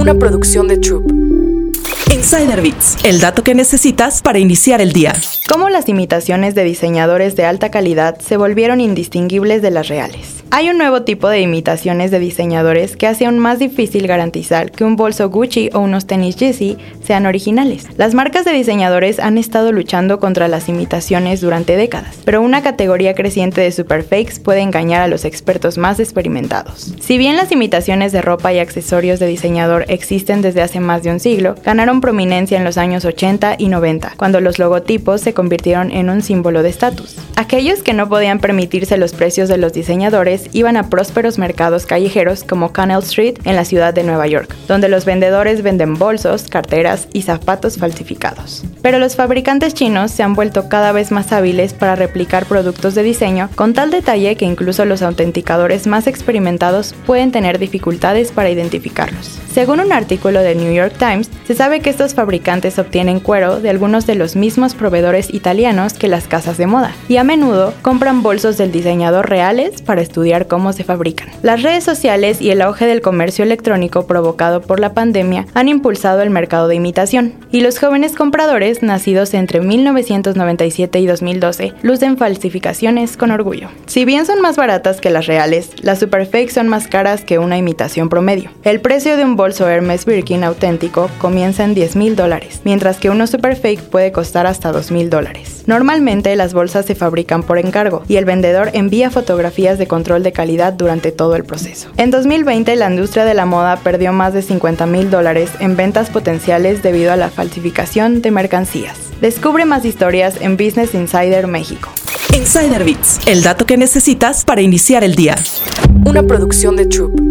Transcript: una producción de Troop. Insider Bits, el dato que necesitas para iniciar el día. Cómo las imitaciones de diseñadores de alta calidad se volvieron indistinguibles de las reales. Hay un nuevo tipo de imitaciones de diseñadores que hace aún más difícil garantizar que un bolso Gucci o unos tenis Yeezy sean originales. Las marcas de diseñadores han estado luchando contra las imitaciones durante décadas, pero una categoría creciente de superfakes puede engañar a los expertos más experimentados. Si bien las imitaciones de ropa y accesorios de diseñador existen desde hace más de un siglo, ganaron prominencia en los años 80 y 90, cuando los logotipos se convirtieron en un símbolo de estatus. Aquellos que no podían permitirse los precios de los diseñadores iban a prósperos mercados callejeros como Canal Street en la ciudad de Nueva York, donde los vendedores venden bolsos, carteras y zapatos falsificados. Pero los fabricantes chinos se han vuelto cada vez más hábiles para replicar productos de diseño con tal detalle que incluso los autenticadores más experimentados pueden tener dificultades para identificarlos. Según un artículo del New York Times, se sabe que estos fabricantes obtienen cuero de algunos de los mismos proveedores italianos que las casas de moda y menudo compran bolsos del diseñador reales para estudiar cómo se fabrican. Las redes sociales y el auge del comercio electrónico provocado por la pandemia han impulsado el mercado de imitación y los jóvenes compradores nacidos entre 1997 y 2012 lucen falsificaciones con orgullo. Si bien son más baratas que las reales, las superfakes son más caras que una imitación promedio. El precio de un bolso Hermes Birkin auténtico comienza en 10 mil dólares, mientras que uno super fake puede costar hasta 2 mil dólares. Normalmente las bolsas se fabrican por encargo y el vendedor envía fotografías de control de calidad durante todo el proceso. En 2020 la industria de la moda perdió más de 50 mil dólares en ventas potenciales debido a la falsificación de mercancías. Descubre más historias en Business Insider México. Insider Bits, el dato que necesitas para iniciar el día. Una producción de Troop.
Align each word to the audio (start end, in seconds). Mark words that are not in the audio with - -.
una 0.00 0.14
producción 0.14 0.66
de 0.66 0.78
Troop. 0.78 1.12
Insider 2.10 2.62
Bits, 2.62 2.96
el 3.04 3.20
dato 3.20 3.44
que 3.44 3.54
necesitas 3.54 4.22
para 4.22 4.38
iniciar 4.38 4.80
el 4.80 4.92
día. 4.92 5.12
Cómo 5.46 5.68
las 5.68 5.90
imitaciones 5.90 6.54
de 6.54 6.64
diseñadores 6.64 7.36
de 7.36 7.44
alta 7.44 7.70
calidad 7.70 8.18
se 8.18 8.38
volvieron 8.38 8.80
indistinguibles 8.80 9.60
de 9.60 9.70
las 9.70 9.88
reales. 9.88 10.39
Hay 10.52 10.68
un 10.68 10.78
nuevo 10.78 11.02
tipo 11.02 11.28
de 11.28 11.40
imitaciones 11.40 12.10
de 12.10 12.18
diseñadores 12.18 12.96
que 12.96 13.06
hace 13.06 13.26
aún 13.26 13.38
más 13.38 13.60
difícil 13.60 14.08
garantizar 14.08 14.72
que 14.72 14.82
un 14.82 14.96
bolso 14.96 15.30
Gucci 15.30 15.70
o 15.72 15.78
unos 15.78 16.08
tenis 16.08 16.34
Yeezy 16.34 16.76
sean 17.04 17.26
originales. 17.26 17.86
Las 17.96 18.14
marcas 18.14 18.44
de 18.44 18.50
diseñadores 18.50 19.20
han 19.20 19.38
estado 19.38 19.70
luchando 19.70 20.18
contra 20.18 20.48
las 20.48 20.68
imitaciones 20.68 21.40
durante 21.40 21.76
décadas, 21.76 22.18
pero 22.24 22.42
una 22.42 22.64
categoría 22.64 23.14
creciente 23.14 23.60
de 23.60 23.70
superfakes 23.70 24.40
puede 24.40 24.60
engañar 24.60 25.02
a 25.02 25.06
los 25.06 25.24
expertos 25.24 25.78
más 25.78 26.00
experimentados. 26.00 26.94
Si 27.00 27.16
bien 27.16 27.36
las 27.36 27.52
imitaciones 27.52 28.10
de 28.10 28.20
ropa 28.20 28.52
y 28.52 28.58
accesorios 28.58 29.20
de 29.20 29.28
diseñador 29.28 29.84
existen 29.86 30.42
desde 30.42 30.62
hace 30.62 30.80
más 30.80 31.04
de 31.04 31.12
un 31.12 31.20
siglo, 31.20 31.54
ganaron 31.64 32.00
prominencia 32.00 32.58
en 32.58 32.64
los 32.64 32.76
años 32.76 33.04
80 33.04 33.54
y 33.56 33.68
90, 33.68 34.14
cuando 34.16 34.40
los 34.40 34.58
logotipos 34.58 35.20
se 35.20 35.32
convirtieron 35.32 35.92
en 35.92 36.10
un 36.10 36.22
símbolo 36.22 36.64
de 36.64 36.70
estatus. 36.70 37.19
Aquellos 37.40 37.82
que 37.82 37.94
no 37.94 38.06
podían 38.06 38.38
permitirse 38.38 38.98
los 38.98 39.14
precios 39.14 39.48
de 39.48 39.56
los 39.56 39.72
diseñadores 39.72 40.50
iban 40.52 40.76
a 40.76 40.90
prósperos 40.90 41.38
mercados 41.38 41.86
callejeros 41.86 42.44
como 42.44 42.70
Canal 42.70 43.02
Street 43.02 43.38
en 43.44 43.56
la 43.56 43.64
ciudad 43.64 43.94
de 43.94 44.02
Nueva 44.02 44.26
York, 44.26 44.54
donde 44.68 44.90
los 44.90 45.06
vendedores 45.06 45.62
venden 45.62 45.94
bolsos, 45.94 46.48
carteras 46.50 47.08
y 47.14 47.22
zapatos 47.22 47.78
falsificados. 47.78 48.62
Pero 48.82 48.98
los 48.98 49.16
fabricantes 49.16 49.72
chinos 49.72 50.10
se 50.10 50.22
han 50.22 50.34
vuelto 50.34 50.68
cada 50.68 50.92
vez 50.92 51.12
más 51.12 51.32
hábiles 51.32 51.72
para 51.72 51.96
replicar 51.96 52.44
productos 52.44 52.94
de 52.94 53.04
diseño 53.04 53.48
con 53.54 53.72
tal 53.72 53.90
detalle 53.90 54.36
que 54.36 54.44
incluso 54.44 54.84
los 54.84 55.00
autenticadores 55.00 55.86
más 55.86 56.06
experimentados 56.06 56.94
pueden 57.06 57.32
tener 57.32 57.58
dificultades 57.58 58.32
para 58.32 58.50
identificarlos. 58.50 59.40
Según 59.50 59.80
un 59.80 59.92
artículo 59.92 60.40
del 60.42 60.58
New 60.58 60.74
York 60.74 60.94
Times, 60.98 61.30
se 61.46 61.54
sabe 61.54 61.80
que 61.80 61.88
estos 61.88 62.12
fabricantes 62.12 62.78
obtienen 62.78 63.18
cuero 63.18 63.60
de 63.60 63.70
algunos 63.70 64.06
de 64.06 64.14
los 64.14 64.36
mismos 64.36 64.74
proveedores 64.74 65.32
italianos 65.32 65.94
que 65.94 66.06
las 66.06 66.28
casas 66.28 66.58
de 66.58 66.66
moda 66.66 66.94
y 67.08 67.16
menudo 67.30 67.72
compran 67.82 68.24
bolsos 68.24 68.56
del 68.56 68.72
diseñador 68.72 69.30
reales 69.30 69.82
para 69.82 70.00
estudiar 70.00 70.48
cómo 70.48 70.72
se 70.72 70.82
fabrican. 70.82 71.28
Las 71.42 71.62
redes 71.62 71.84
sociales 71.84 72.40
y 72.40 72.50
el 72.50 72.60
auge 72.60 72.86
del 72.86 73.02
comercio 73.02 73.44
electrónico 73.44 74.04
provocado 74.04 74.62
por 74.62 74.80
la 74.80 74.94
pandemia 74.94 75.46
han 75.54 75.68
impulsado 75.68 76.22
el 76.22 76.30
mercado 76.30 76.66
de 76.66 76.74
imitación 76.74 77.34
y 77.52 77.60
los 77.60 77.78
jóvenes 77.78 78.16
compradores 78.16 78.82
nacidos 78.82 79.32
entre 79.34 79.60
1997 79.60 80.98
y 80.98 81.06
2012 81.06 81.74
lucen 81.82 82.18
falsificaciones 82.18 83.16
con 83.16 83.30
orgullo. 83.30 83.68
Si 83.86 84.04
bien 84.04 84.26
son 84.26 84.40
más 84.40 84.56
baratas 84.56 85.00
que 85.00 85.10
las 85.10 85.28
reales, 85.28 85.70
las 85.82 86.00
superfakes 86.00 86.54
son 86.54 86.66
más 86.66 86.88
caras 86.88 87.22
que 87.22 87.38
una 87.38 87.58
imitación 87.58 88.08
promedio. 88.08 88.50
El 88.64 88.80
precio 88.80 89.16
de 89.16 89.24
un 89.24 89.36
bolso 89.36 89.68
Hermes 89.68 90.04
Birkin 90.04 90.42
auténtico 90.42 91.08
comienza 91.18 91.62
en 91.62 91.74
10 91.74 91.94
mil 91.94 92.16
dólares, 92.16 92.62
mientras 92.64 92.96
que 92.96 93.08
uno 93.08 93.28
super 93.28 93.54
fake 93.54 93.82
puede 93.82 94.10
costar 94.10 94.48
hasta 94.48 94.72
2 94.72 94.90
mil 94.90 95.10
dólares. 95.10 95.59
Normalmente 95.70 96.34
las 96.34 96.52
bolsas 96.52 96.84
se 96.84 96.96
fabrican 96.96 97.44
por 97.44 97.56
encargo 97.56 98.02
y 98.08 98.16
el 98.16 98.24
vendedor 98.24 98.70
envía 98.72 99.08
fotografías 99.08 99.78
de 99.78 99.86
control 99.86 100.24
de 100.24 100.32
calidad 100.32 100.72
durante 100.72 101.12
todo 101.12 101.36
el 101.36 101.44
proceso. 101.44 101.90
En 101.96 102.10
2020 102.10 102.74
la 102.74 102.90
industria 102.90 103.24
de 103.24 103.34
la 103.34 103.46
moda 103.46 103.76
perdió 103.76 104.12
más 104.12 104.34
de 104.34 104.42
50 104.42 104.86
mil 104.86 105.12
dólares 105.12 105.48
en 105.60 105.76
ventas 105.76 106.10
potenciales 106.10 106.82
debido 106.82 107.12
a 107.12 107.16
la 107.16 107.30
falsificación 107.30 108.20
de 108.20 108.32
mercancías. 108.32 108.98
Descubre 109.20 109.64
más 109.64 109.84
historias 109.84 110.40
en 110.40 110.56
Business 110.56 110.92
Insider 110.92 111.46
México. 111.46 111.88
Insider 112.34 112.82
Bits, 112.82 113.20
el 113.26 113.44
dato 113.44 113.64
que 113.64 113.76
necesitas 113.76 114.44
para 114.44 114.62
iniciar 114.62 115.04
el 115.04 115.14
día. 115.14 115.36
Una 116.04 116.24
producción 116.24 116.74
de 116.74 116.86
Troop. 116.86 117.29